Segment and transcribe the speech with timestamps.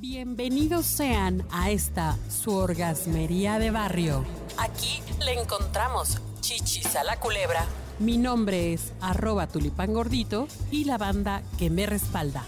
[0.00, 4.24] Bienvenidos sean a esta su orgasmería de barrio.
[4.56, 7.66] Aquí le encontramos chichis a la culebra.
[7.98, 12.44] Mi nombre es arroba tulipán gordito y la banda que me respalda.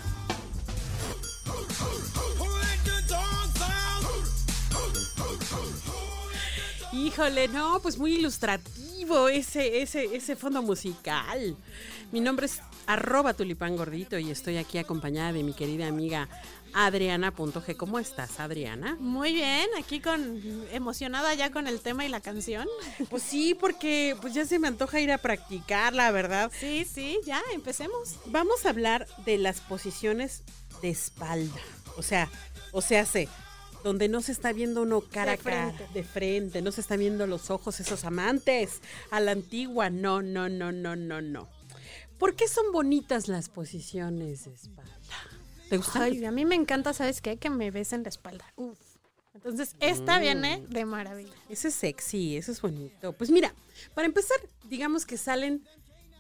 [6.92, 11.56] Híjole, no, pues muy ilustrativo ese, ese, ese fondo musical.
[12.12, 12.60] Mi nombre es
[12.92, 16.28] arroba tulipán gordito y estoy aquí acompañada de mi querida amiga
[16.74, 17.76] Adriana.g.
[17.76, 18.96] ¿Cómo estás, Adriana?
[18.98, 22.66] Muy bien, aquí con emocionada ya con el tema y la canción.
[23.08, 26.50] Pues sí, porque pues ya se me antoja ir a practicar, la verdad.
[26.58, 28.16] Sí, sí, ya empecemos.
[28.26, 30.42] Vamos a hablar de las posiciones
[30.82, 31.60] de espalda.
[31.96, 32.28] O sea,
[32.72, 33.28] o sea, sé,
[33.84, 37.26] donde no se está viendo uno cara a cara, de frente, no se están viendo
[37.26, 38.80] los ojos esos amantes
[39.10, 39.90] a la antigua.
[39.90, 41.59] No, no, no, no, no, no.
[42.20, 44.96] ¿Por qué son bonitas las posiciones de espalda?
[45.68, 46.02] ¿Te gusta?
[46.04, 47.36] Ay, a mí me encanta, ¿sabes qué?
[47.38, 48.44] Que me besen la espalda.
[48.56, 48.78] Uf.
[49.34, 50.20] Entonces, esta Mm.
[50.20, 51.32] viene de maravilla.
[51.48, 53.12] Eso es sexy, eso es bonito.
[53.14, 53.54] Pues mira,
[53.94, 54.36] para empezar,
[54.68, 55.64] digamos que salen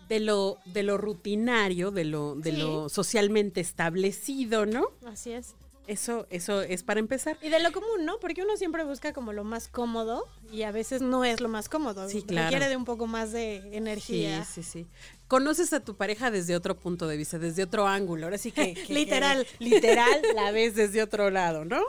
[0.08, 2.56] de lo, de lo rutinario, de lo, de Sí.
[2.56, 4.86] lo socialmente establecido, ¿no?
[5.06, 5.54] Así es.
[5.90, 7.36] Eso, eso es para empezar.
[7.42, 8.20] Y de lo común, ¿no?
[8.20, 11.68] Porque uno siempre busca como lo más cómodo y a veces no es lo más
[11.68, 12.08] cómodo.
[12.08, 12.46] Sí, claro.
[12.46, 14.44] Requiere de un poco más de energía.
[14.44, 14.86] Sí, sí, sí.
[15.26, 18.26] Conoces a tu pareja desde otro punto de vista, desde otro ángulo.
[18.26, 18.74] Ahora sí que.
[18.86, 19.44] que- Literal.
[19.58, 21.82] literal la ves desde otro lado, ¿no?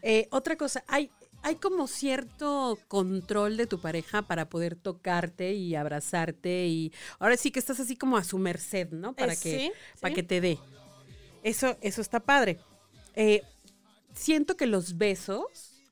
[0.00, 1.10] Eh, otra cosa, hay,
[1.42, 7.50] hay como cierto control de tu pareja para poder tocarte y abrazarte y ahora sí
[7.50, 9.12] que estás así como a su merced, ¿no?
[9.14, 10.16] Para Eh, que, sí, para sí.
[10.16, 10.58] que te dé.
[11.42, 12.58] Eso, eso está padre.
[13.20, 13.42] Eh,
[14.14, 15.42] siento que los besos,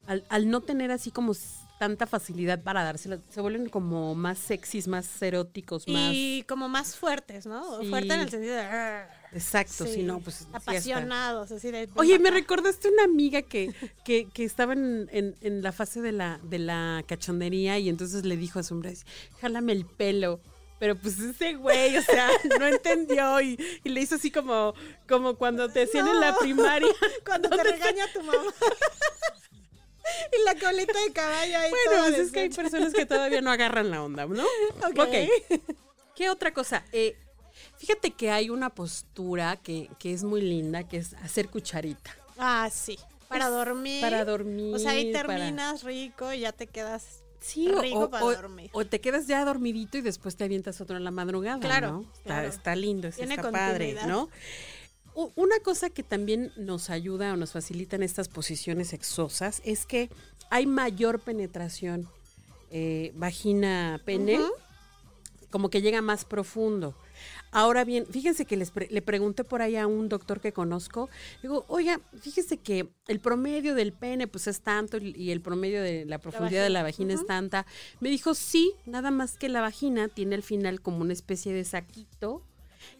[0.06, 1.32] al, al no tener así como
[1.78, 6.12] tanta facilidad para dárselo, se vuelven como más sexys, más eróticos, más...
[6.14, 7.82] Y como más fuertes, ¿no?
[7.82, 7.88] Sí.
[7.90, 8.60] Fuerte en el sentido de...
[8.62, 9.08] "Arr".
[9.32, 10.46] Exacto, Sí, si no, pues...
[10.52, 11.90] Apasionados, así de...
[11.96, 16.12] Oye, me recordaste una amiga que, que, que estaba en, en- en la fase de
[16.12, 18.96] la, de la cachondería y entonces le dijo a su hombre,
[19.40, 20.40] jálame el pelo.
[20.78, 22.28] Pero pues ese güey, o sea,
[22.58, 24.74] no entendió y, y le hizo así como,
[25.08, 26.38] como cuando te hacían en la No.
[26.38, 26.88] primaria.
[27.24, 28.52] Cuando te regaña tu mamá.
[30.32, 33.50] y la colita de caballo ahí Bueno, pues es que hay personas que todavía no
[33.50, 34.42] agarran la onda, ¿no?
[34.86, 34.98] Ok.
[34.98, 35.60] ok.
[36.14, 36.84] ¿Qué otra cosa?
[36.92, 37.16] Eh,
[37.78, 42.14] fíjate que hay una postura que, que es muy linda, que es hacer cucharita.
[42.38, 42.98] Ah, sí.
[43.28, 44.00] Para dormir.
[44.02, 47.98] para dormir, O sea, ahí para- terminas rico y ya te quedas Sí, o- rico
[48.04, 48.70] o, para o- dormir.
[48.72, 52.00] o te quedas ya dormidito y después te avientas otro en la madrugada, Claro, ¿no?
[52.02, 52.48] Está, claro.
[52.48, 53.96] está lindo, está padre.
[54.06, 54.28] ¿no?
[55.34, 60.10] Una cosa que también nos ayuda o nos facilita en estas posiciones sexosas es que
[60.50, 62.06] hay mayor penetración
[62.70, 64.38] eh, vagina-pene.
[65.56, 66.94] Como que llega más profundo.
[67.50, 71.08] Ahora bien, fíjense que les pre- le pregunté por ahí a un doctor que conozco,
[71.40, 76.04] digo, oiga, fíjese que el promedio del pene pues es tanto y el promedio de
[76.04, 77.14] la profundidad de la vagina.
[77.14, 77.64] vagina es tanta.
[78.00, 81.64] Me dijo, sí, nada más que la vagina tiene al final como una especie de
[81.64, 82.42] saquito,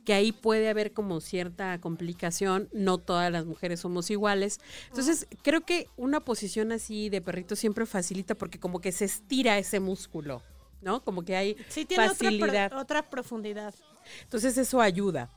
[0.07, 4.61] que ahí puede haber como cierta complicación, no todas las mujeres somos iguales.
[4.89, 9.59] Entonces, creo que una posición así de perrito siempre facilita porque como que se estira
[9.59, 10.41] ese músculo,
[10.83, 11.03] ¿no?
[11.05, 12.73] Como que hay Sí, tiene otra, facilidad.
[12.75, 13.75] otra profundidad.
[14.23, 15.31] Entonces eso ayuda.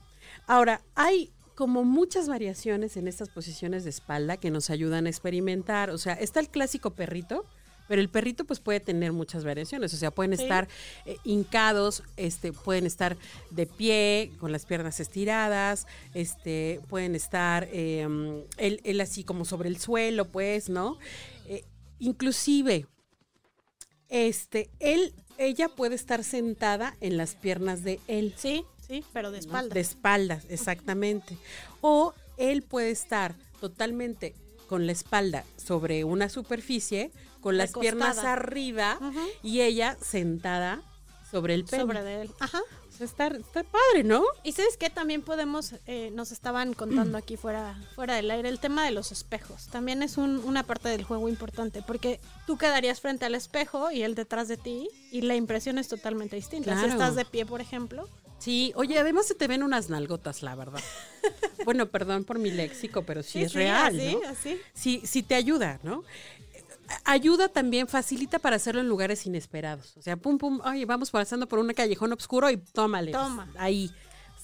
[0.47, 5.89] Ahora, hay como muchas variaciones en estas posiciones de espalda que nos ayudan a experimentar.
[5.89, 7.45] O sea, está el clásico perrito,
[7.89, 9.93] pero el perrito pues puede tener muchas variaciones.
[9.93, 10.43] O sea, pueden Sí.
[10.43, 10.67] estar
[11.05, 13.17] eh, hincados, este, pueden estar
[13.49, 18.07] de pie, con las piernas estiradas, este, pueden estar eh,
[18.57, 20.97] él, él así como sobre el suelo, pues, ¿no?
[21.47, 21.65] Eh,
[21.97, 22.85] inclusive,
[24.09, 28.33] este, él, ella puede estar sentada en las piernas de él.
[28.37, 29.45] Sí, sí, pero de ¿no?
[29.45, 29.73] espalda.
[29.73, 31.37] De espaldas, exactamente.
[31.81, 34.35] O él puede estar totalmente
[34.67, 37.11] con la espalda sobre una superficie,
[37.41, 37.81] con las Recostada.
[37.81, 38.99] piernas arriba
[39.41, 40.81] y ella sentada
[41.29, 41.83] sobre el pene.
[41.83, 42.31] Sobre de él.
[42.39, 42.61] Ajá.
[42.99, 44.23] Está, está padre, ¿no?
[44.43, 48.59] Y sabes qué también podemos, eh, nos estaban contando aquí fuera, fuera del aire, el
[48.59, 49.67] tema de los espejos.
[49.67, 54.01] También es un- una parte del juego importante, porque tú quedarías frente al espejo y
[54.03, 56.79] él detrás de ti, y la impresión es totalmente distinta.
[56.79, 58.07] Si estás de pie, por ejemplo,
[58.39, 60.79] Sí, oye, además se te ven unas nalgotas, la verdad.
[61.65, 64.29] bueno, perdón por mi léxico, pero sí, es real, así, ¿no?
[64.29, 64.61] así.
[64.73, 66.05] Sí, sí te ayuda, ¿no?
[67.05, 69.95] Ayuda también, facilita para hacerlo en lugares inesperados.
[69.97, 73.11] O sea, pum, pum, oye, vamos pasando por un callejón oscuro y tómale.
[73.11, 73.47] pues, Toma.
[73.57, 73.91] ahí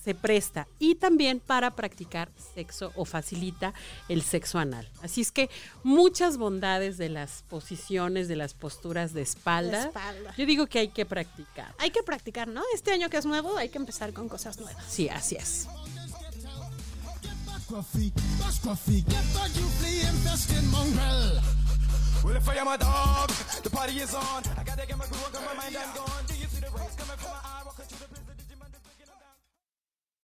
[0.04, 0.68] se presta.
[0.78, 3.74] Y también para practicar sexo o facilita
[4.08, 4.88] el sexo anal.
[5.02, 5.50] Así es que
[5.84, 9.80] muchas bondades de las posiciones, de las posturas de espalda.
[9.82, 10.36] De espalda.
[10.38, 11.74] Yo digo que hay que practicar.
[11.80, 12.62] Hay que practicar, ¿no?
[12.76, 14.86] Este año que es nuevo, hay que empezar con cosas nuevas.
[14.88, 15.68] Sí, así es.
[22.46, 23.30] fire, my dog.
[23.64, 24.44] The party is on.
[24.58, 26.24] I gotta get my groove on, my mind, I'm gone.
[26.28, 27.55] Do you see the rays coming from my eyes?